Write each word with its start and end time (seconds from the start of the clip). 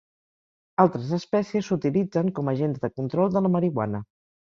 Altres 0.83 1.09
espècies 1.17 1.69
s'utilitzen 1.71 2.31
com 2.39 2.49
agents 2.55 2.81
de 2.87 2.91
control 3.01 3.37
de 3.37 3.45
la 3.47 3.53
marihuana. 3.57 4.01